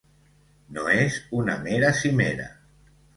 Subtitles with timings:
[0.77, 2.49] No és una mera cimera.